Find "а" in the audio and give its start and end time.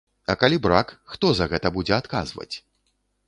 0.33-0.35